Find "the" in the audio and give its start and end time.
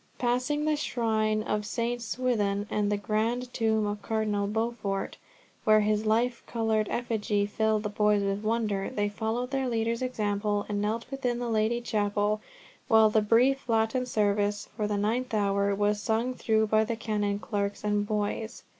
0.65-0.75, 2.91-2.97, 7.83-7.89, 11.37-11.49, 13.11-13.21, 14.87-14.97, 16.83-16.95